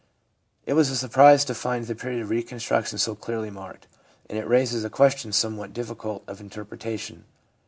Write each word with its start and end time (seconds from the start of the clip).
It 0.65 0.73
was 0.73 0.89
a 0.89 0.95
surprise 0.95 1.45
to 1.45 1.53
find 1.53 1.85
the 1.85 1.93
period 1.93 2.23
of 2.23 2.31
reconstruction 2.31 2.97
so 2.97 3.13
clearly 3.13 3.51
marked, 3.51 3.85
and 4.27 4.35
it 4.39 4.47
raises 4.47 4.83
a 4.83 4.89
question 4.89 5.31
somewhat 5.31 5.73
difficult 5.73 6.23
of 6.25 6.41
interpretation. 6.41 7.25